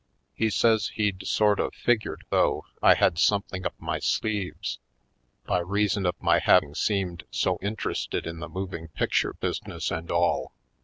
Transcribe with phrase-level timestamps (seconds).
[0.33, 4.79] He says he'd sort of figured, though, I had something up my sleeves,
[5.45, 10.53] by reason of my having seemed so interested in the moving picture business and all.